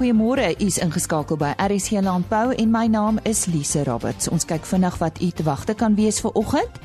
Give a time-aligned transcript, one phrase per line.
[0.00, 4.30] Goeiemôre, u is ingeskakel by RSC Landbou en my naam is Lise Roberts.
[4.32, 6.78] Ons kyk vinnig wat u te wagte kan wees vir oggend.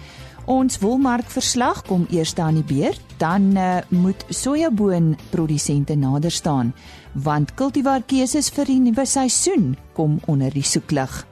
[0.52, 6.74] Ons wolmarkverslag kom eers aan die beurt, dan uh, moet sojaboonprodusente nader staan
[7.14, 11.24] want kultivarkeuses vir die nuwe seisoen kom onder die soeklig.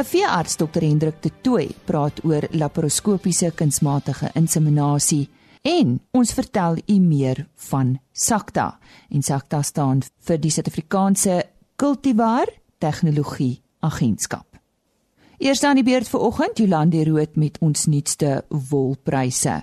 [0.00, 0.80] 'n Veearts Dr.
[0.80, 5.28] Hendrik de Tooy praat oor laparoskopiese kunsmatige inseminasie
[5.62, 8.78] En ons vertel u meer van Sakta.
[9.10, 11.42] En Sakta staan vir die Suid-Afrikaanse
[11.76, 12.46] Kultivar
[12.78, 14.46] Tegnologie Agentskap.
[15.38, 19.60] Eers dan die beurt vir oggend, Jolande Rood met ons nuutste wolpryse.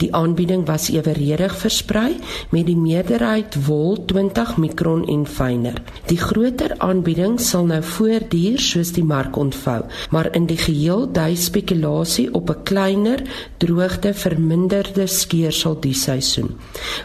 [0.00, 2.16] Die aanbieding was eweredig versprei
[2.50, 5.82] met die meerderheid wol 20 mikron en fyner.
[6.08, 11.36] Die groter aanbieding sal nou voortduur soos die mark ontvou, maar in die geheel dui
[11.36, 13.22] spekulasie op 'n kleiner
[13.58, 16.50] droogte verminderde skeursel die seisoen.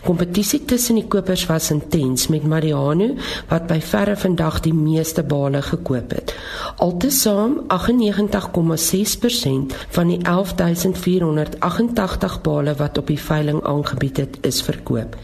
[0.04, 3.16] Kompetisie tussen die kopers was intens met Mariano
[3.50, 6.36] wat by verre vandag die meeste bale gekoop het.
[6.78, 15.16] Altesaam 98,6% van die 11488 bale wat op die veiling aangebied het, is verkoop.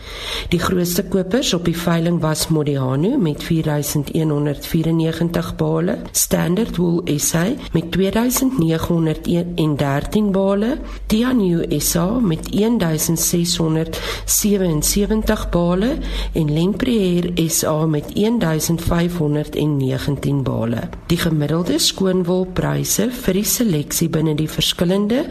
[0.49, 7.91] Die grootste kopers op die veiling was Modiano met 4194 bale, Standard Wool SA met
[7.91, 15.97] 2913 bale, Tianyu SA met 1677 bale
[16.33, 20.79] en Lempriere SA met 1519 bale.
[21.07, 25.25] Die gemiddelde skoonwolpryse vir die seleksie binne die verskillende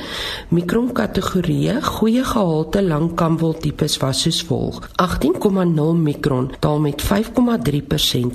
[0.48, 7.06] mikronkategorieë goeie gehalte langkamwol tipes was soos volg: 18,0 mikron daal met 5,3%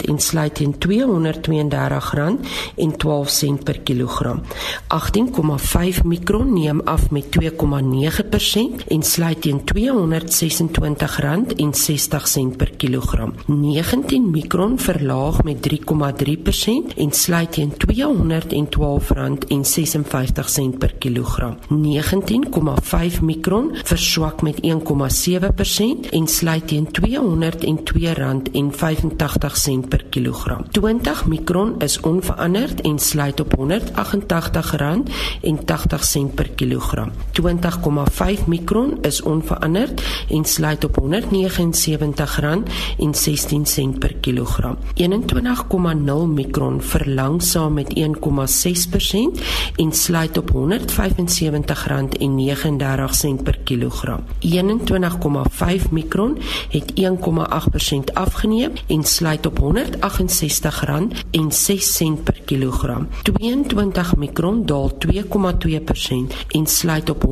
[0.10, 4.42] en sluit teen R232,12 per kilogram.
[4.88, 7.48] 18,5 mikron neem af met 2,9%
[8.88, 9.76] en sluit teen R226,60
[12.58, 13.34] per kilogram.
[13.48, 15.74] 19 mikron verlaag met 3,3%
[16.96, 17.78] en sluit teen R212,56
[20.78, 21.58] per kilogram.
[21.70, 26.92] 19,5 Omron verswak met 1,7% en sluit teen R202.85
[29.88, 30.66] per kilogram.
[30.72, 33.66] 20 mikron is onveranderd en sluit op R188.80
[36.36, 37.12] per kilogram.
[37.42, 41.10] 20,5 mikron is onveranderd en sluit op R179.16
[44.00, 44.78] per kilogram.
[44.94, 44.94] 21,0
[46.28, 48.04] mikron verlangsaam met 1,6%
[49.76, 50.56] en sluit op R175.39
[53.34, 54.24] per kilogram.
[54.40, 56.38] 21,5 mikron
[56.70, 57.04] het 1,8%
[58.14, 59.66] afgeneem en sluit op R168,06
[62.24, 63.08] per kilogram.
[63.24, 65.12] 22 mikron daal 2,2%
[66.48, 67.32] en sluit op R164,08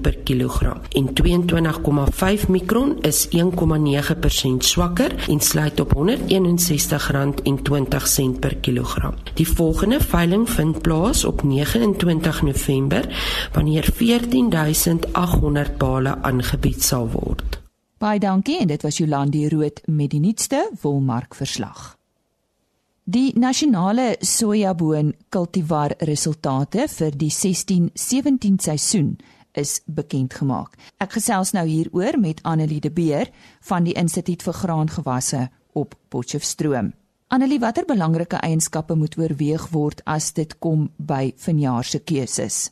[0.00, 0.80] per kilogram.
[0.90, 1.08] En
[2.42, 3.40] 22,5 mikron is 1,9%
[4.58, 6.02] swakker en sluit op R161,20
[8.40, 9.14] per kilogram.
[9.34, 13.04] Die volgende veiling vind plaas op 29 November
[13.52, 17.60] wanneer wanneer 14800 bale aangebied sal word.
[17.98, 21.96] Baie dankie en dit was Jolandi Rood met die nuutste wolmark verslag.
[23.04, 29.18] Die nasionale sojaboon kultivar resultate vir die 16-17 seisoen
[29.52, 30.76] is bekend gemaak.
[30.98, 33.30] Ek gesels nou hieroor met Annelie de Beer
[33.66, 36.92] van die Instituut vir Graangewasse op Potchefstroom.
[37.28, 42.70] Annelie, watter belangrike eienskappe moet oorweeg word as dit kom by vanjaar se keuses?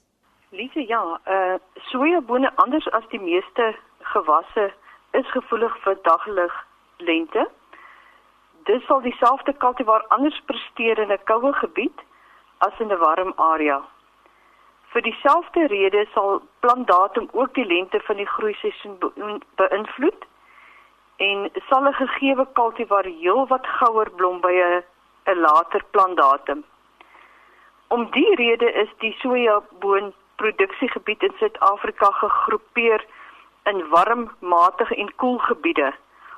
[0.58, 1.54] Lise, ja, uh
[1.90, 3.74] sojabone anders as die meeste
[4.12, 4.64] gewasse
[5.18, 6.56] is gevoelig vir daglig
[6.96, 7.44] lente.
[8.66, 12.02] Dit sal dieselfde kultivar anders presteer in 'n koue gebied
[12.66, 13.78] as in 'n warm area.
[14.90, 18.98] Vir dieselfde rede sal plantdatum ook die lente van die groeiseisoen
[19.62, 20.22] beïnvloed
[21.16, 24.82] en sal 'n gegeewe kultivar heelwat gouer blom by 'n
[25.26, 26.64] 'n later plantdatum.
[27.88, 33.04] Om die rede is die sojaboon produksiegebied in Suid-Afrika gegroepeer
[33.70, 35.92] in warm, matige en koel gebiede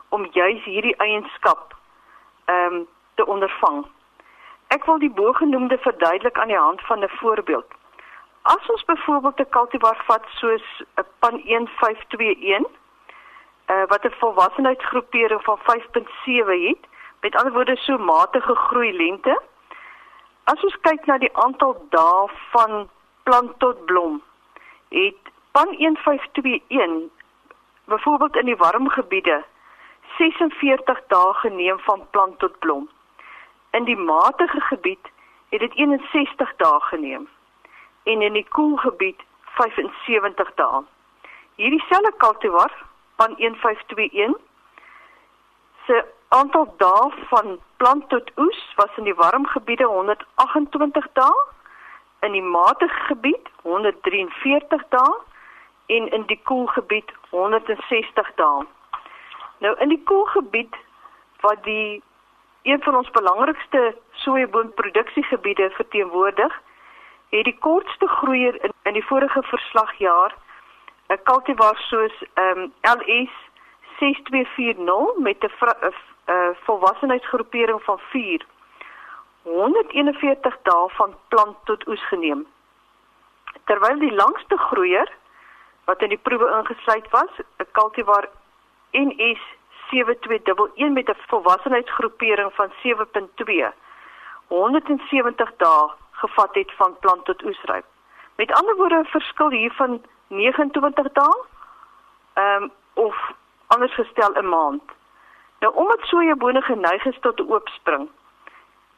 [0.08, 1.76] om juis hierdie eienskap
[2.44, 3.84] ehm um, te ondervang.
[4.74, 7.68] Ek wil die bogenoemde verduidelik aan die hand van 'n voorbeeld.
[8.42, 12.70] as ons byvoorbeeld 'n kultivar vat soos 'n Pan 1521
[13.70, 16.84] uh, wat 'n volwassenheidsgroepering van 5.7 het,
[17.20, 19.42] met ander woorde so matige groei lengte.
[20.44, 22.88] As ons kyk na die aantal dae van
[23.30, 24.22] plant tot blom,
[24.88, 25.16] het
[25.50, 27.10] Pan 1521
[27.84, 29.44] byvoorbeeld in die warm gebiede
[30.18, 32.88] 46 dae geneem van plant tot blom.
[33.70, 35.10] In die matige gebied
[35.48, 37.28] het dit 61 dae geneem
[38.02, 39.22] en in die koel gebied
[39.60, 40.82] 75 dae.
[41.54, 42.74] Hierdie selfe kultivar
[43.16, 44.42] van 1521
[45.86, 51.48] se aantal dae van plant tot oes was in die warm gebiede 128 dae,
[52.20, 55.14] in die matige gebied 143 dae
[55.86, 58.66] en in die koel gebied 160 dae.
[59.58, 60.76] Nou in die koelgebied
[61.40, 62.02] wat die
[62.62, 66.60] een van ons belangrikste sojaboonproduksiegebiede verteenwoordig,
[67.30, 70.34] het die kortste groeier in, in die vorige verslagjaar
[71.08, 73.32] 'n cultivar soos ehm um, LS
[73.98, 75.50] 6240 met 'n
[76.26, 78.46] uh, volwassenheidsgroepering van 4
[79.50, 82.46] 141 dae van plant tot oes geneem.
[83.64, 85.10] Terwyl die langste groeier
[85.90, 88.28] wat in die proewe ingesluit was, 'n cultivar
[88.92, 89.42] NS
[89.90, 93.72] 7211 met 'n volwassenheidsgroepering van 7.2
[94.46, 97.84] 170 dae gevat het van plant tot oesryp.
[98.36, 101.44] Met ander woorde 'n verskil hier van 29 dae
[102.34, 103.16] ehm um, of
[103.66, 104.82] anders gestel 'n maand.
[105.60, 108.08] Nou omdat sojabone geneig is tot 'n oopspring,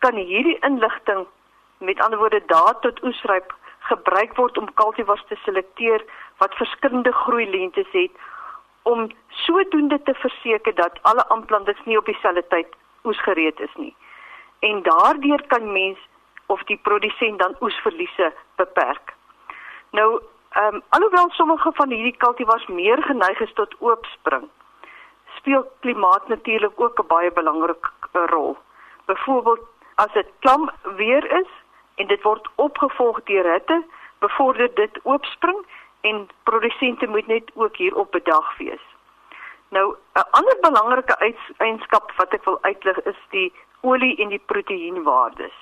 [0.05, 1.27] kan hierdie inligting
[1.79, 3.55] met ander woorde dae tot oesryp
[3.91, 6.05] gebruik word om kultivars te selekteer
[6.43, 8.23] wat verskillende groei lengtes het
[8.83, 9.11] om
[9.47, 13.95] sodoende te verseker dat alle aanplantings nie op dieselfde tyd oesgereed is nie.
[14.61, 15.99] En daardeur kan mens
[16.47, 19.15] of die produsent dan oesverliese beperk.
[19.91, 20.23] Nou,
[20.53, 24.49] ehm um, alhoewel sommige van hierdie kultivars meer geneig is tot oopspring,
[25.37, 28.57] speel klimaat natuurlik ook 'n baie belangrike rol.
[29.07, 31.51] Byvoorbeeld as dit klam weer is
[31.95, 33.83] en dit word opgevolg deur hitte,
[34.19, 35.67] bevorder dit oopspring
[36.01, 38.87] en produsente moet net ook hierop bedag wees.
[39.69, 45.55] Nou 'n ander belangrike eienskap wat ek wil uitlig is die olie en die proteïenwaardes.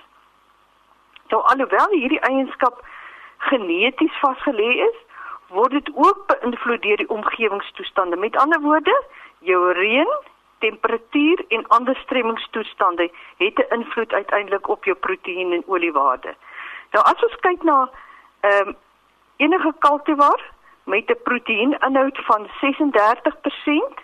[1.29, 2.83] Nou alhoewel hierdie eienskap
[3.39, 4.99] geneties vasgelê is,
[5.49, 8.17] word dit ook beïnvloed deur die omgewingstoestande.
[8.17, 9.03] Met ander woorde,
[9.39, 10.11] jou reën,
[10.61, 16.35] temperatuur en ander stremmingstoestande het 'n invloed uiteindelik op jou proteïen en oliewaarde.
[16.91, 17.91] Nou as ons kyk na
[18.41, 18.77] ehm um,
[19.37, 20.41] enige kultivar
[20.85, 23.99] met 'n proteïeninhoud van 36%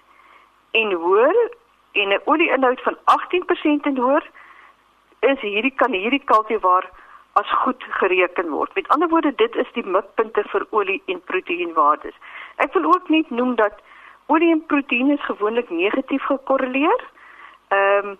[0.70, 1.37] en hoër
[1.93, 4.31] en 'n olieinhoud van 18% en hoër
[5.20, 6.91] is hierdie kan hierdie kultivar
[7.32, 8.75] as goed gereken word.
[8.75, 12.14] Met ander woorde, dit is die mikpunte vir olie en proteïenwaardes.
[12.56, 13.73] Ek wil ook net noem dat
[14.26, 17.05] olie en proteïen is gewoonlik negatief gekorreleer.
[17.69, 18.19] Ehm um,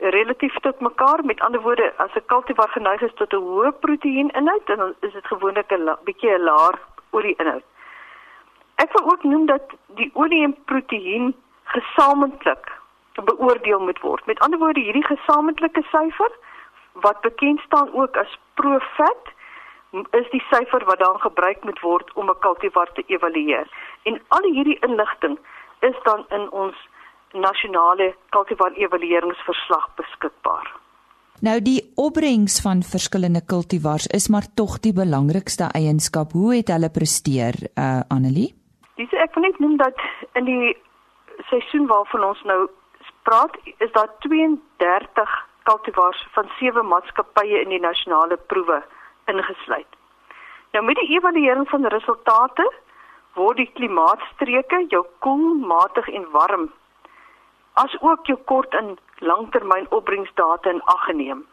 [0.00, 1.24] relatief tot mekaar.
[1.24, 5.26] Met ander woorde, as 'n kultivar geneig is tot 'n hoë proteïeninhoud, dan is dit
[5.26, 6.78] gewoonlik 'n bietjie 'n laer
[7.10, 7.64] olieinhoud.
[8.74, 11.34] Ek wil ook noem dat die olie en proteïen
[11.64, 12.78] gesamentlik
[13.24, 14.26] beoordeel moet word.
[14.26, 16.32] Met ander woorde, hierdie gesamentlike syfer
[16.92, 19.24] wat bekend staan ook as Profit
[19.92, 23.66] is die syfer wat dan gebruik moet word om 'n kultivar te evalueer.
[24.02, 25.38] En al hierdie inligting
[25.80, 26.76] is dan in ons
[27.32, 30.80] nasionale kultivar evalueringsverslag beskikbaar.
[31.40, 36.32] Nou die opbrengs van verskillende kultivars is maar tog die belangrikste eienskap.
[36.32, 38.54] Hoe het hulle presteer, uh Annelie?
[38.96, 39.96] Dis ek wil net noem dat
[40.32, 40.76] in die
[41.48, 42.68] seisoen waarvan ons nou
[43.22, 45.30] praat, is daar 32
[45.62, 48.82] kultivars van sewe maatskappye in die nasionale proewe
[49.32, 49.98] ingesluit.
[50.72, 52.66] Nou met die evaluering van resultate
[53.38, 56.70] word die klimaatstreke, jou koel, matig en warm
[57.82, 61.46] as ook jou kort en langtermyn opbrengsdata in ag geneem.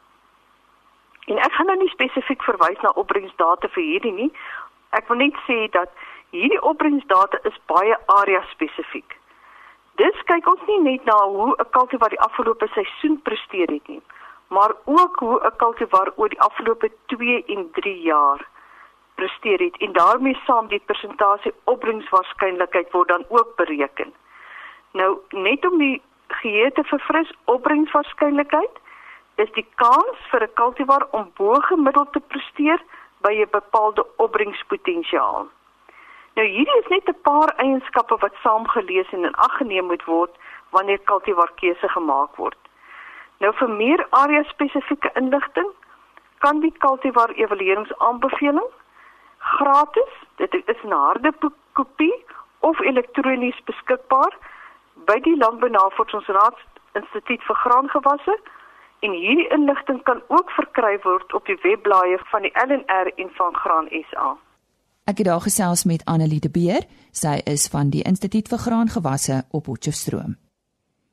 [1.28, 4.30] En ek gaan nou nie spesifiek verwys na opbrengsdata vir hierdie nie.
[4.98, 5.92] Ek wil net sê dat
[6.36, 9.18] hierdie opbrengsdata is baie area spesifiek.
[10.00, 14.02] Dis kyk ons nie net na hoe 'n kultivar die afgelope seisoen presteer het nie,
[14.48, 18.48] maar ook hoe 'n kultivar oor die afgelope 2 en 3 jaar
[19.16, 24.14] presteer het en daarmee saam die persentasie opbrengswaarskynlikheid word dan ook bereken.
[24.92, 28.80] Nou net om die geheue te verfris opbrengswaarskynlikheid
[29.36, 32.84] is die kans vir 'n kultivar om bo gemiddeld te presteer
[33.22, 35.48] by 'n bepaalde opbrengspotensiaal.
[36.36, 40.34] Nou hierdie is net 'n paar eienskappe wat saamgelees en in ag geneem moet word
[40.70, 42.67] wanneer kultivar keuse gemaak word.
[43.44, 45.70] Nou vir meer area spesifieke inligting
[46.46, 48.70] kan die kultivar evalueringsaanbeveling
[49.38, 50.14] gratis.
[50.36, 51.34] Dit is 'n harde
[51.74, 52.26] kopie
[52.60, 54.34] of elektronies beskikbaar
[55.06, 56.58] by die Landbounavorsingsraad
[56.94, 58.40] Instituut vir Graangewasse
[59.00, 63.56] en hierdie inligting kan ook verkry word op die webblaaie van die LNR en van
[63.56, 64.38] Graan SA.
[65.08, 66.84] Ek het daar gesels met Annelie de Beer.
[67.12, 70.47] Sy is van die Instituut vir Graangewasse op Potchefstroom.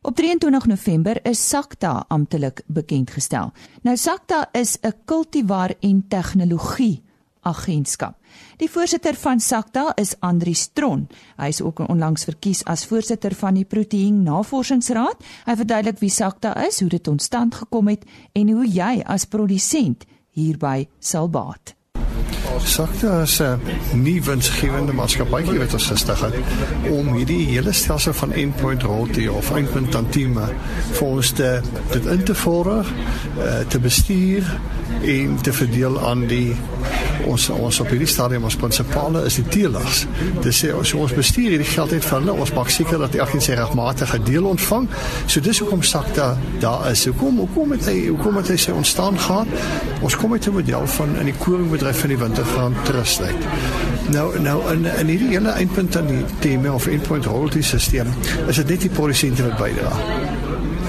[0.04, 3.52] Op 23 November is SAKTA amptelik bekend gestel.
[3.82, 7.02] Nou SAKTA is 'n kultivar en tegnologie
[7.40, 8.16] agentskap.
[8.56, 11.08] Die voorsitter van SAKTA is Andri Stron.
[11.36, 15.24] Hy is ook onlangs verkies as voorsitter van die Proteïen Navorsingsraad.
[15.44, 19.24] Hy verduidelik wie SAKTA is, hoe dit tot stand gekom het en hoe jy as
[19.24, 21.74] produsent hierby sal baat.
[22.64, 23.60] SAKTA is 'n
[23.92, 26.34] nuwe winsgewende maatskappy wat ons gestig het
[26.90, 30.48] om hierdie hele stelsel van endpoint royalty of endpoint tantieme
[30.92, 31.60] vir ons te
[31.90, 32.66] dit in te voer,
[33.38, 34.60] uh, te bestuur
[35.02, 36.56] en te verdeel aan die
[37.28, 40.04] ons ons op hierdie stadium ons prinsipale is die teelers.
[40.44, 42.36] Dis sê ons ons bestuur hierdie geld uit van hulle.
[42.44, 44.88] Ons maak seker dat elkeen sy regmatige deel ontvang.
[45.26, 47.06] So dis hoekom SAKTA daar is.
[47.08, 49.48] Hoekom hoekom het hy hoekom het hy sy ontstaan gehad?
[50.04, 53.44] Ons kom uit 'n model van in die koringbedryf van die Wintergraan Trust uit.
[54.10, 58.10] Nou nou in in hierdie hele eindpunt aan die tema of endpoint royalty stelsel
[58.50, 59.92] is dit net die produsente wat bydra.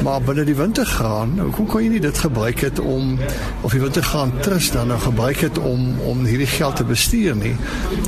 [0.01, 3.13] Maar binne die wintergraan, nou kom kon jy nie dit gebruik het om
[3.61, 7.53] of die wintergraan trust dan nou gebruik het om om hierdie geld te bestuur nie.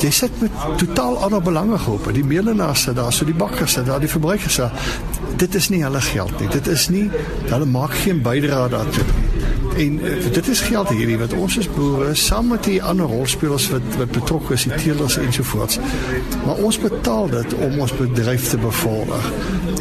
[0.02, 4.02] Jy sit met totaal ander belangegroepe, die meelenaars sit daar, so die bakkers sit daar,
[4.02, 4.60] die verbruikers.
[5.38, 6.50] Dit is nie hulle geld nie.
[6.58, 7.06] Dit is nie
[7.54, 9.37] hulle maak geen bydrae daartoe nie.
[9.78, 13.68] En uh, dit is geld hierdie wat ons as boere saam met die ander rolspelers
[13.74, 15.80] wat wat betrokke is, die teelers ensovoorts.
[16.46, 19.30] Maar ons betaal dit om ons bedryf te bevorder.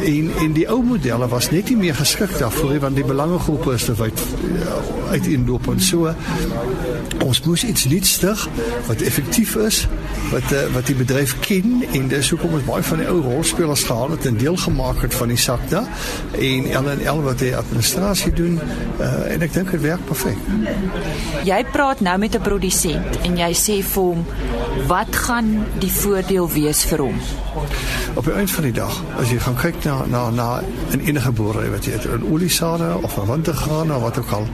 [0.05, 3.73] En en die ou modelle was net nie meer geskik daarvoor nie want die belangegroepe
[3.73, 4.77] is te wyd uh,
[5.15, 6.13] uiteenloop en so.
[7.25, 8.47] Ons moes iets nuuts stig
[8.87, 9.87] wat effektief is,
[10.31, 13.83] wat uh, wat die bedryf ken en dis hoekom ons baie van die ou rolspelers
[13.87, 15.83] gehaal het en deel gemaak het van die SACTA
[16.39, 20.37] en LNL wat die administrasie doen uh, en ek dink dit werk perfek.
[21.47, 24.25] Jy praat nou met 'n produsent en jy sê vir hom
[24.85, 27.17] wat gaan die voordeel wees vir hom?
[28.13, 30.47] Op die einde van die dag, as jy gaan kyk na na na
[30.95, 34.47] in enige boerdery wat jy het, in oliesade of 'n wintergraan of wat ook al,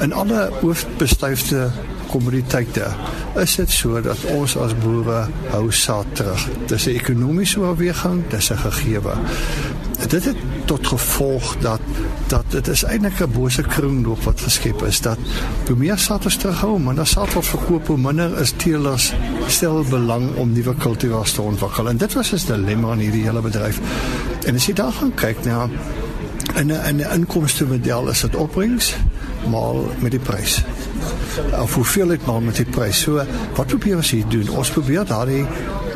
[0.00, 1.70] in alle hoofbestuifde
[2.10, 2.86] kommoditeite
[3.34, 6.48] is dit so dat ons as boere hou saad terug.
[6.66, 9.14] Dis 'n ekonomiese oorweging, dis 'n gegewe.
[9.96, 11.80] Dit het tot gevolg dat
[12.26, 15.18] dat dit is eintlik 'n bose kringloop wat geskep is dat
[15.66, 19.12] hoe meer ons terughou, minder saad word verkoop, hoe minder is teelers
[19.46, 21.88] stel belang om nuwe kultivars te ontwikkel.
[21.88, 23.80] En dit was 'n dilemma in hierdie hele bedryf.
[24.44, 25.68] En as jy daar gaan kyk na
[26.56, 28.94] in 'n in 'n inkomste model is dit opbrengs
[29.50, 30.64] maal met die prys.
[31.60, 33.00] Of hoeveel dit maal met die prys.
[33.00, 33.22] So
[33.54, 34.48] wat probeer ons hier doen?
[34.48, 35.46] Ons probeer daardie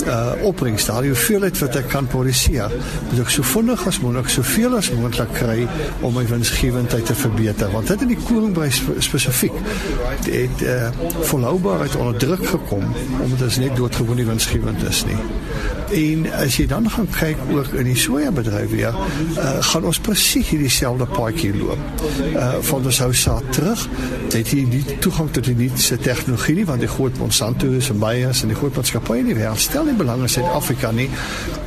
[0.06, 2.72] uh opbrengs daar die hoeveelheid wat ek kan produseer
[3.10, 5.66] moet ek so vinnig as moontlik soveel as moontlik kry
[6.00, 9.56] om my winsgewendheid te verbeter want dit in die koringprys spesifiek
[10.28, 10.88] het uh
[11.32, 12.86] volhoubaarheid onder druk gekom
[13.20, 15.18] omdat dit net doodgewoon nie winsgewend is nie
[15.90, 20.48] en as jy dan gaan kyk ook in die sojabedryf weer uh gaan ons presies
[20.50, 22.04] hierdie selfde paadjie loop.
[22.34, 23.86] Uh van ons hou saad terug
[24.30, 27.98] het jy nie toegang tot die nuutste tegnologie nie want die groot Monsanto is en
[28.02, 31.08] Bayer en die groot maatskappye nie weer stel nie belang in Suid-Afrika nie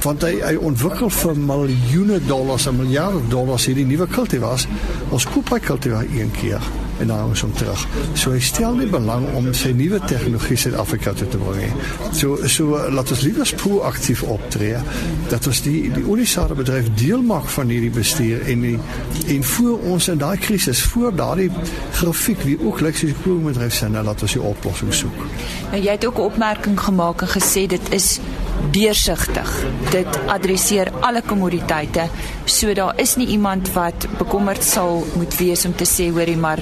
[0.06, 4.68] want hy hy ontwikkel vir miljoene dollars en miljarde dollars hierdie nuwe kultivars
[5.12, 7.88] ons koop hy kultivar een keer en dan ons om terug.
[8.14, 11.74] So hy stel nie belang om sy nuwe tegnologie Suid-Afrika toe te bring.
[12.12, 14.78] So so laat ons liewer proaktief optree
[15.32, 18.78] dat ons die die oliesade bedryf deel maak van hierdie bestuur en die,
[19.36, 21.50] en voor ons in daai krisis voor daardie
[22.00, 25.20] grafiek wie ook soos die koolbedryf sê nou laat ons die oplossing soek.
[25.72, 28.20] Nou jy het ook 'n opmerking gemaak en gesê dit is
[28.72, 29.52] deursigtig.
[29.92, 32.08] Dit adresseer alle kommoditeite.
[32.46, 36.60] So daar is nie iemand wat bekommerd sal moet wees om te sê hoorie maar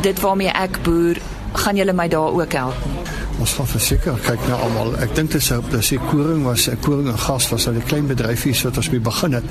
[0.00, 1.20] dit waarmee ek boer,
[1.52, 3.19] gaan julle my daar ook help nie.
[3.40, 4.90] Ons gaan verseker kyk na almal.
[5.00, 7.86] Ek dink dit sou dis die koring was 'n koring en gas was al die
[7.88, 9.44] klein bedryfies wat ons mee begin het.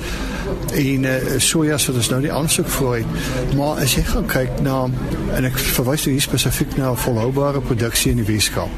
[0.74, 3.56] En uh, soja so dis nou die vir het.
[3.58, 4.86] Maar as jy gaan kyk na
[5.36, 8.70] en ek verwys hier spesifiek na volhoubare produksie in die Weskaap.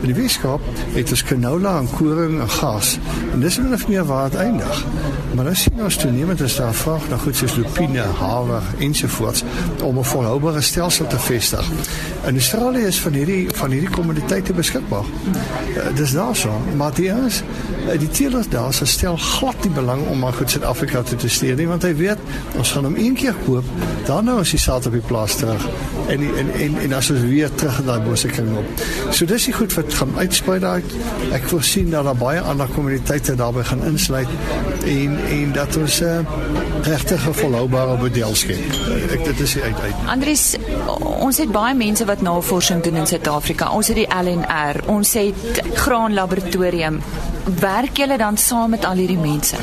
[0.00, 0.60] In die Weskaap
[0.94, 2.98] het ons canola en koring en gas.
[3.32, 4.84] En dis min of meer waar dit eindig.
[5.34, 9.44] Maar as jy nou toenemend is daar vraag na goed soos lupine, haver ensovoorts
[9.82, 11.70] om 'n volhoubare stelsel te vestig.
[12.26, 15.04] In Australië is van hierdie van hierdie kommoditeite jy beskikbaar.
[15.74, 16.50] Uh, dis daar so.
[16.76, 17.42] Maar die is
[17.86, 21.56] uh, die teelers daar se stel glad die belang om maar goed Suid-Afrika te testeer
[21.56, 22.18] nie want hy weet
[22.58, 23.64] ons gaan hom een keer koop,
[24.06, 25.66] dan nou is die saad op die plaas terug
[26.08, 28.84] en die, en en en as ons weer terug in daai bose kring op.
[29.10, 30.82] So dis die goed wat gaan uitsprei daai.
[31.36, 34.28] Ek voorsien dat daar baie ander kommuniteite daarbey gaan insluit
[34.84, 38.60] en en dat ons 'n uh, regtig volhoubare model skep.
[39.12, 39.94] Ek dit is die uit uit.
[40.06, 40.44] Andries,
[41.00, 43.70] ons het baie mense wat navorsing doen in Suid-Afrika.
[43.70, 44.08] Ons het die
[44.44, 47.00] LNR, ons het Graan Laboratorium.
[47.60, 49.56] Werk julle dan saam met al hierdie mense?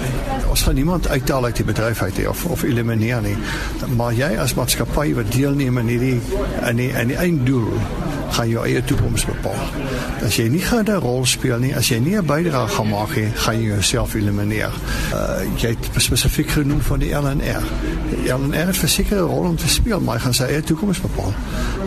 [0.49, 3.35] Ons gaan niemand uithaal uit die bedryf uit of of elimineer nie.
[3.97, 6.19] Maar jy as maatskappy wat deelneem in hierdie
[6.69, 7.71] in die in die einddoel
[8.31, 9.67] gaan jou eie toekoms bepaal.
[10.25, 13.15] As jy nie gaan 'n rol speel nie, as jy nie 'n bydrae gaan maak
[13.15, 14.71] nie, gaan jy jouself elimineer.
[15.13, 17.63] Uh jy het spesifiek genoem van die LNR.
[18.09, 21.33] Die LNR het 'n rol om te speel, maar hy gaan sy eie toekoms bepaal.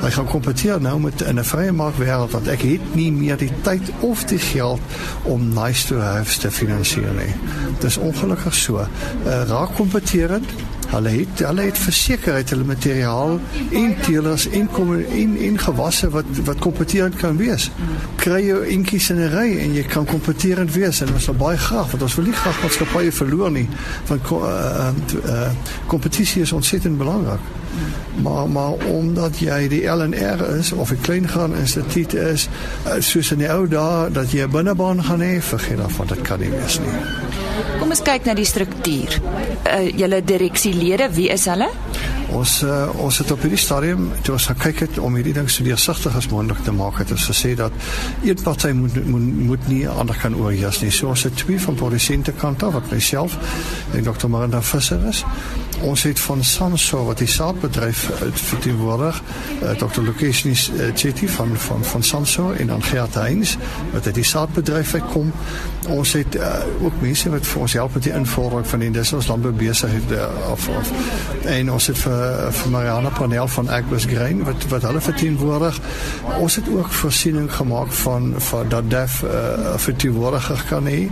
[0.00, 3.52] Hy gaan kompeteer nou met 'n vrye mark wêreld want ek het nie meer die
[3.62, 4.80] tyd of die geld
[5.22, 7.34] om nice to have te finansier nie.
[7.78, 8.76] Dit is ongelukkig so.
[8.76, 10.50] Uh raak kompeterend
[10.94, 16.28] Hulle het hulle het versekerheid hulle materiaal en teelers en kom in in gewasse wat
[16.44, 17.70] wat kompeterend kan wees.
[18.16, 21.58] Kry jou eentjies in 'n ry en jy kan kompeterend wees en ons wil baie
[21.58, 23.68] graag want ons wil nie graag maatskappye verloor nie
[24.06, 24.22] want
[25.86, 27.42] kompetisie uh, uh, is ontsettend belangrik.
[28.22, 32.48] Maar maar omdat jy die LNR is of 'n klein gaan instituut is
[32.86, 36.20] uh, soos in die ou dae dat jy 'n binnebaan gaan hê, vergeet daarvan dit
[36.20, 37.33] kan nie wees nie.
[37.78, 39.18] Kom ons kyk na die struktuur.
[39.64, 41.70] Uh, julle direksielede, wie is hulle?
[42.34, 45.62] Ons uh, ons het op hierdie stadium toe ons gekyk het om hierdie ding so
[45.62, 47.74] deursigtig as moontlik te maak het ons gesê dat
[48.26, 50.90] een party moet moet moet nie ander kan oorheers nie.
[50.90, 53.36] So ons het twee van produsente kant af wat myself
[53.94, 54.26] en Dr.
[54.28, 55.22] Maranda Visser is.
[55.84, 59.20] Ons het van Samso wat die saadbedryf verteenwoordig,
[59.62, 60.02] uh, Dr.
[60.02, 63.54] Lucas uh, Chetty van van van Samso en dan Gert Heinz
[63.92, 65.30] wat uit die saadbedryf uitkom.
[65.88, 66.50] Ons het uh,
[66.82, 70.28] ook mense wat vir ons help met die invulling van die dis ons landbou besighede
[70.50, 70.92] of of
[71.44, 75.80] en ons het vir vir Mariana Panel van Agnes Grain wat wat hulle verteenwoordig.
[76.38, 79.30] Ons het ook voorsiening gemaak van van dat def uh,
[79.76, 81.08] verteenwoordiger kan hê.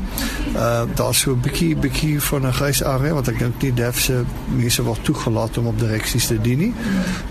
[0.56, 4.00] Uh daar's so 'n bietjie bietjie van 'n grys area wat ek dink nie def
[4.00, 6.72] se mense word toegelaat om op direksies te dien nie.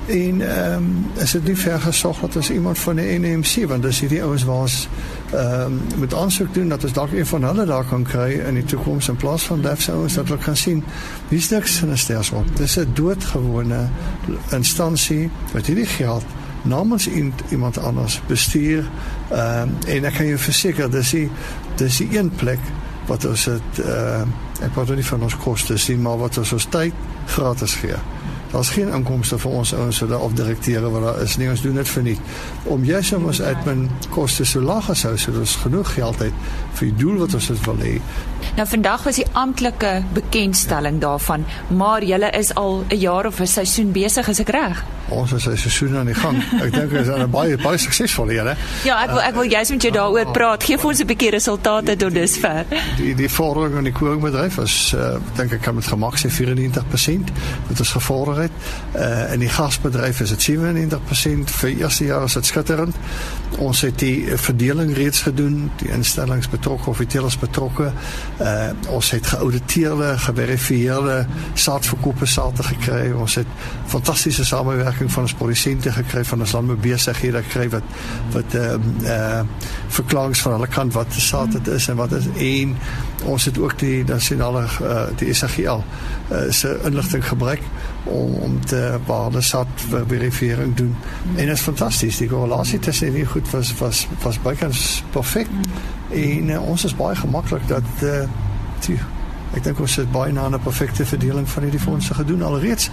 [0.07, 3.83] En ehm um, is dit nie ver gesog dat as iemand van die NMC want
[3.83, 4.87] dis hierdie ouens waar ons
[5.31, 8.53] ehm um, met aansoek doen dat ons dalk een van hulle daar kan kry in
[8.53, 10.83] die toekoms in plaas van def se ouens dat hulle kan sien
[11.29, 12.43] wie's niks in 'n stelsel.
[12.55, 12.91] Dis 'n
[13.61, 13.89] doodgewone
[14.51, 16.23] instansie wat hierdie geld
[16.61, 17.07] namens
[17.49, 18.85] iemand anders bestuur
[19.29, 21.29] ehm um, en ek kan jou verseker dis die
[21.75, 22.59] dis die een plek
[23.07, 26.53] wat ons het ehm uh, ek praat nie van ons kostes nie maar wat ons
[26.53, 26.93] ons tyd
[27.25, 27.97] gratis gee.
[28.51, 31.49] Daar's geen inkomste vir ons ouens so daar of direkteure wat daar is nie.
[31.49, 32.17] Ons doen dit vir nie.
[32.63, 36.33] Om jy sê ons admin koste so laag as hou sodat ons genoeg geld het
[36.79, 37.95] vir die doel wat ons wil hê.
[38.57, 43.47] Nou vandag was die amptelike bekendstelling daarvan, maar julle is al 'n jaar of 'n
[43.47, 44.83] seisoen besig, is ek reg?
[45.09, 46.37] Ons is 'n seisoen aan die gang.
[46.61, 48.55] Ek dink ons is baie baie suksesvol hier, hè.
[48.83, 50.63] Ja, ek wil ek wil juist met jou daaroor praat.
[50.63, 52.65] Geef ons 'n bietjie resultate tot dusver.
[52.97, 57.31] Die die vordering in die koringbedryf is uh, dink ek kan met gemak sê 94%.
[57.67, 58.51] Dit is gevorder het.
[58.95, 61.53] Uh in die gasbedryf is dit 97%.
[61.61, 62.95] Vir eerste jaar is dit skitterend.
[63.57, 67.91] Ons het die verdeling reeds gedoen, die instellings betrokke of die teelers betrokke.
[68.39, 73.11] Uh ons het geauditeerde, geverifieerde saadverkope sate gekry.
[73.11, 73.47] Ons het
[73.91, 77.83] fantastiese samewerking van ons produsente gekry van ons landboubesighede gekry wat
[78.31, 79.43] wat ehm uh, uh
[79.91, 82.75] verklaringe van hulle kant wat saad dit is en wat is en
[83.25, 87.61] ons het ook die nasionale uh, die SAGL uh, se inligting gebruik
[88.03, 89.67] om om te waarde saad
[90.07, 90.95] verifiering doen.
[91.35, 92.17] En dit is fantasties.
[92.17, 95.47] Die korrelasie tussen hierdie goed was was was bykans perfek.
[96.09, 98.23] En uh, ons is baie gemaklik dat uh,
[98.85, 98.99] die
[99.51, 102.89] Ek dink ons het baie na 'n perfekte verdeling van hierdie fondse gedoen alreeds.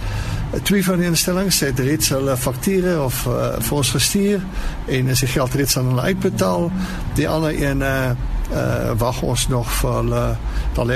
[0.63, 4.41] Twee van die instellings het reeds hulle fakture of uh, vir ons gestuur
[4.85, 6.71] en is die geld reeds aan hulle uitbetaal.
[7.15, 8.11] Die ander een uh,
[8.51, 10.37] uh wag ons nog vir hulle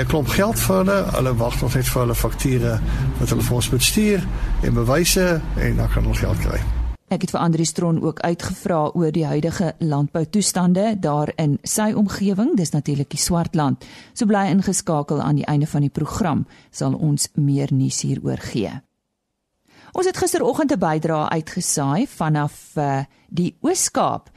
[0.00, 1.04] 'n klomp geld vir hulle.
[1.16, 2.80] Hulle wag nog net vir hulle fakture
[3.18, 4.26] wat hulle vir ons moet stuur
[4.62, 6.60] en bewyse en dan kan hulle geld kry.
[7.08, 12.56] Ek het vir Andri Stron ook uitgevra oor die huidige landboutoestande daar in sy omgewing,
[12.56, 13.84] dis natuurlik die Swartland.
[14.14, 18.72] So bly ingeskakel aan die einde van die program sal ons meer nuus hieroor gee.
[19.94, 24.30] Ons het gisteroggend 'n bydrae uitgesaai vanaf uh, die Oos-Kaap.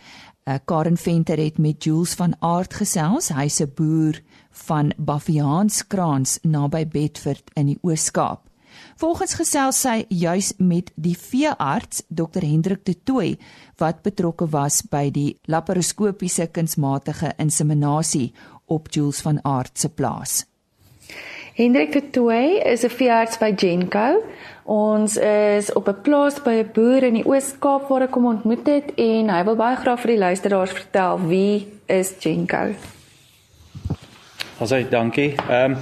[0.48, 3.28] Uh, Karen Venter het met Jules van Aard gesels.
[3.36, 8.48] Hy's 'n boer van Baffiaanskraans naby Bedford in die Oos-Kaap.
[8.96, 13.38] Volgens gesels sy juis met die veearts Dr Hendrik de Tooy
[13.78, 18.34] wat betrokke was by die laparoskopiese kunsmatige inseminasie
[18.66, 20.46] op Jules van Aart se plaas.
[21.58, 24.24] Hendrik de Tooy is 'n veearts by Genco.
[24.63, 28.67] Ons is op 'n plaas by 'n boer in die Oos-Kaap waar ek hom ontmoet
[28.67, 32.76] het en hy wil baie graag vir die luisteraars vertel wie is Genco.
[34.60, 35.36] Asai, dankie.
[35.50, 35.78] Ehm um,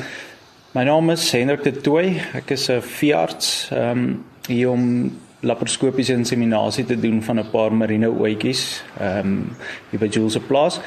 [0.72, 2.22] my naam is Hendrik de Tooy.
[2.34, 7.74] Ek is 'n veearts ehm um, hier om laparoskopiese inseminasie te doen van 'n paar
[7.74, 9.56] marine oetjies ehm um,
[9.90, 10.80] hier by Jules se plaas.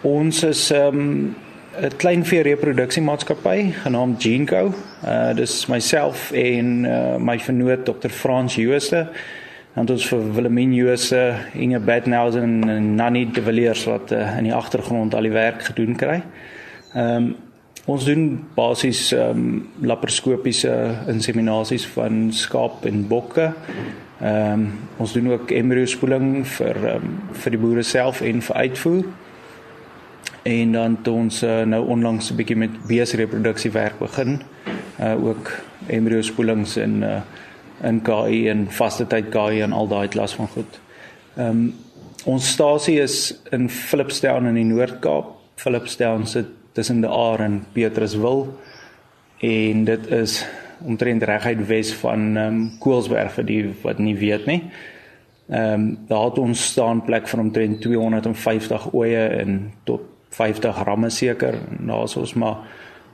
[0.00, 1.36] Ons is ehm um,
[1.72, 4.74] 'n klein vee reproduksiemaatskappy genaamd Genco.
[5.04, 8.10] Uh dis myself en uh, my vernoot Dr.
[8.10, 9.08] Frans Jooste.
[9.74, 14.54] Dan ons vir Willemien Jooste, Inge Bednausen en Nanny de Villiers wat uh, in die
[14.54, 16.20] agtergrond al die werk gedoen kry.
[16.94, 17.34] Ehm um,
[17.84, 20.74] ons doen basies ehm um, laparoskopiese
[21.08, 23.48] inseminasies van skaap en bokke.
[24.20, 28.56] Ehm um, ons doen ook embryo spoeling vir um, vir die boere self en vir
[28.56, 29.04] uitvoer
[30.42, 34.42] en dan het ons uh, nou onlangs 'n bietjie met beesreproduksie werk begin.
[35.00, 35.50] Uh ook
[35.86, 37.20] embryo spoelings in uh
[37.82, 40.80] in KI en vaste tyd KI en al daai klas van goed.
[41.36, 41.74] Ehm um,
[42.24, 45.24] ons stasie is in Philipstown in die Noord-Kaap.
[45.54, 48.58] Philipstown sit tussen die Aar en Petruswil
[49.38, 50.46] en dit is
[50.84, 54.62] omtrent reguit wes van ehm um, Koelsberg vir die wat nie weet nie.
[55.48, 60.00] Ehm um, daar het ons staan plek van omtrent 250 oeye en tot
[60.32, 61.58] 50 ramme seker.
[61.86, 62.56] Daar's ons maar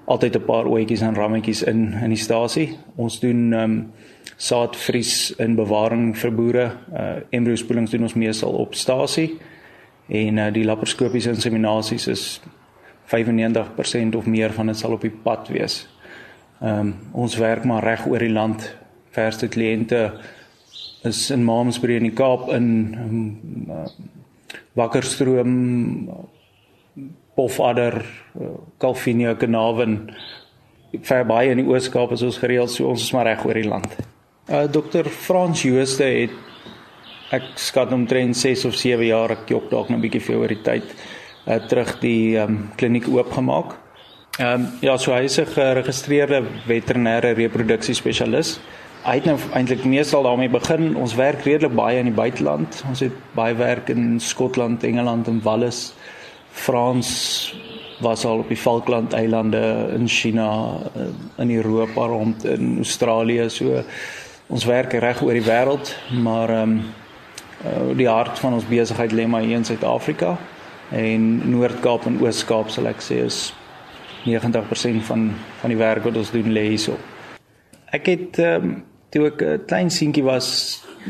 [0.09, 2.77] altyd 'n paar oetjies en rammetjies in in die stasie.
[2.97, 3.93] Ons doen ehm um,
[4.37, 6.73] saadvries in bewaring vir boere.
[6.93, 9.37] Uh embryo spoelings doen ons meestal op stasie.
[10.09, 12.41] En uh die laparoskopiese inseminasies is
[13.05, 15.89] 95% of meer van dit sal op die pad wees.
[16.61, 18.77] Ehm um, ons werk maar reg oor die land.
[19.11, 20.13] Verste kliënte
[21.03, 23.87] is in Maamsbury in die Kaap in um, uh,
[24.73, 26.11] Wakkerstroom
[27.39, 28.03] pofadder
[28.83, 29.97] Calvinia eh, Kanaven
[31.05, 33.69] ver baie in die Oos-Kaap is ons gereeld so ons is maar reg oor die
[33.69, 33.99] land.
[34.49, 39.91] Uh Dr Frans Jooste het ek skat omtrent 6 of 7 jaar ek jok dalk
[39.91, 40.97] 'n bietjie vir oor die tyd
[41.47, 43.77] uh terug die um kliniek oopgemaak.
[44.39, 48.61] Ehm um, ja, so hy is 'n geregistreerde veterinêre reproduksie spesialis.
[49.05, 50.97] Hy het nou eintlik meestal daarmee begin.
[50.97, 52.85] Ons werk redelik baie in die buiteland.
[52.89, 55.93] Ons het baie werk in Skotland, Engeland en Wallis.
[56.51, 57.55] Frans
[58.01, 63.83] was al op die Falkland eilande in China eh, in Europa rond in Australië so
[64.47, 66.83] ons werk reg oor die wêreld maar ehm um,
[67.99, 70.37] die hart van ons besigheid lê maar hier in Suid-Afrika
[70.95, 73.49] en Noord-Kaap en Oos-Kaap sal ek sê is
[74.25, 76.95] 90% van van die werk wat ons doen lê hierso.
[77.91, 78.77] Ek het ehm um,
[79.11, 80.49] toe ek 'n klein seentjie was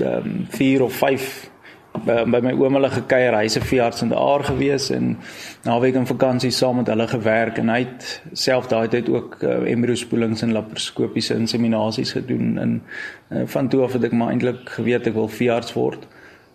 [0.01, 1.51] ehm um, 4 of 5
[1.92, 5.16] by, by my oom hulle gekuier, hy's 'n veearts in die aar gewees en
[5.64, 9.70] naweek in vakansie saam met hulle gewerk en hy het self daai tyd ook uh,
[9.70, 12.83] embryo spoelings en laparoskopiese inseminasies gedoen en
[13.31, 16.07] uh, van toe af het ek maar eintlik geweet ek wil veearts word.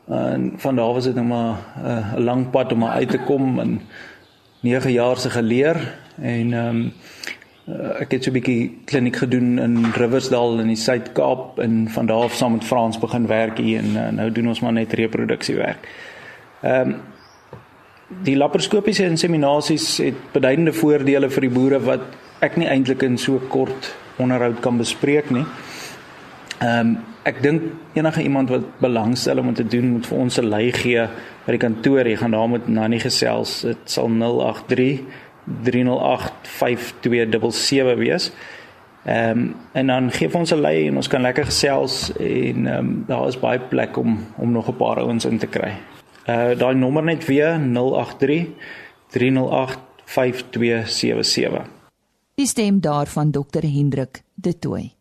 [0.08, 3.18] En van daar was dit nou maar eh, 'n uh, lang pad om uit te
[3.18, 3.82] kom en
[4.60, 6.94] 9 jaar se geleer en ehm um,
[7.64, 12.06] Uh, ek het so 'n bietjie kliniek gedoen in Riversdal in die Suid-Kaap en van
[12.06, 14.94] daar af saam met Frans begin werk hier en uh, nou doen ons maar net
[14.94, 15.88] reproduksiewerk.
[16.62, 16.96] Ehm um,
[18.24, 22.02] die laparoskopiese inseminasies het beduidende voordele vir die boere wat
[22.40, 25.46] ek nie eintlik in so kort onderhoud kan bespreek nie.
[26.60, 27.62] Ehm um, ek dink
[27.94, 31.08] enige iemand wat belangstel om te doen moet vir ons 'n lei gee
[31.46, 32.08] by die kantoor.
[32.08, 33.62] Jy gaan daar met Nanny gesels.
[33.62, 35.00] Dit sal 083
[35.46, 38.32] 3085277 wees.
[39.06, 42.78] Ehm um, en dan gee ons 'n lei en ons kan lekker gesels en ehm
[42.78, 45.72] um, daar is baie plek om om nog 'n paar ouens in te kry.
[46.28, 48.48] Uh daai nommer net weer 083
[49.10, 51.62] 308 5277.
[52.36, 54.94] Die stem daarvan Dr Hendrik De Tooy.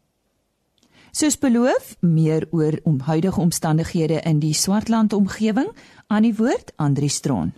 [1.11, 5.69] Soos beloof, meer oor om huidige omstandighede in die Swartland omgewing
[6.13, 7.53] aan die woord Andri Stroon.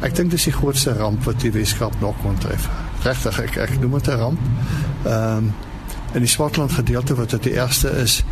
[0.00, 2.68] Ek dink dis die grootste ramp wat die Weskaap nog kon tref.
[3.04, 4.40] Regtig, ek ek noem dit 'n ramp.
[5.04, 5.52] Ehm um,
[6.12, 8.24] in die Swartland gedeelte wat dit die eerste is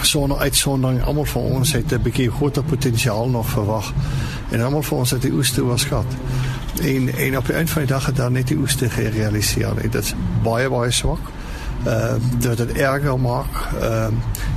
[0.00, 3.92] sonder uitsondering almal van ons het 'n bietjie groter potensiaal nog verwag
[4.50, 6.06] en almal van ons het die oeste oorskat.
[6.82, 9.74] En en op 'n einde van die dag het daar net die oeste gerealiseer.
[9.82, 11.20] Dit is baie baie swak
[12.38, 13.52] dat het erger maak.
[13.82, 14.06] Uh,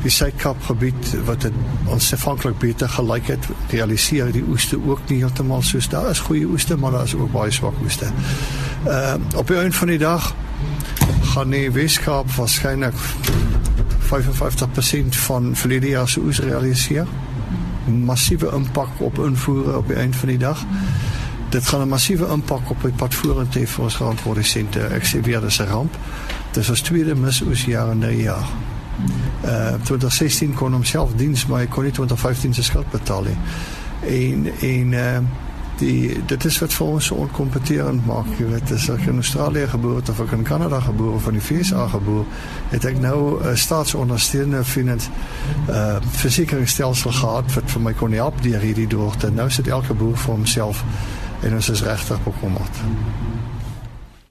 [0.01, 1.53] die Suidkap gebied wat dit
[1.85, 6.47] ons afhanklik beter gelyk het, realiseer die oeste ook nie heeltemal soos daar is goeie
[6.47, 8.07] oeste, maar daar is ook baie swak oeste.
[8.87, 10.35] Uh, op 'n van die dag
[11.21, 12.95] gaan die Weskaap waarskynlik
[14.07, 17.07] 55% van verlede jaar se oes realiseer.
[17.85, 20.65] Massiewe impak op invoere op die eind van die dag.
[21.49, 24.79] Dit gaan 'n massiewe impak op die padvoerend hê vir ons grondprodusente.
[24.79, 25.97] Ek sê weer dis 'n ramp.
[26.57, 28.49] Dis ons tweede misoes jaar in 'n jaar.
[29.45, 33.37] Uh 2016 kon homself diens maar hy kon nie 2015 se skuld betaal nie.
[34.01, 35.19] En en uh
[35.77, 39.67] die dit is wat vir ons so onkompeterend maak jy weet as ek in Australië
[39.67, 42.25] gebore het of ek in Kanada gebore in die VS gebore
[42.69, 45.09] het ek nou 'n uh, staatsondersteunende finans
[45.69, 50.17] uh versekeringsstelsel gehad wat vir my kon help deur hierdie droogte nou sit elke boer
[50.17, 50.83] vir homself
[51.41, 52.81] en ons is regtig bekommerd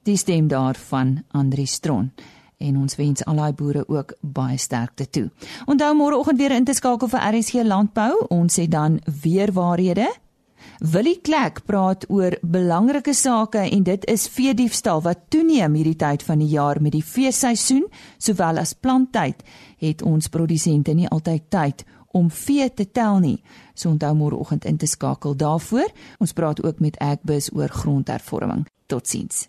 [0.07, 2.13] die stem daarvan Andri Stron
[2.57, 5.27] en ons wens al daai boere ook baie sterkte toe.
[5.67, 8.13] Onthou môreoggend weer in te skakel vir RSG Landbou.
[8.33, 10.09] Ons het dan weer waarhede
[10.79, 16.43] Willie Klek praat oor belangrike sake en dit is veediefstal wat toeneem hierdie tyd van
[16.43, 17.87] die jaar met die feesseisoen
[18.19, 19.45] sowel as planttyd
[19.81, 21.85] het ons produsente nie altyd tyd
[22.17, 23.43] om vee te tel nie.
[23.75, 25.93] So onthou môreoggend in te skakel daarvoor.
[26.21, 28.65] Ons praat ook met Agbus oor grondhervorming.
[28.87, 29.49] Totsiens.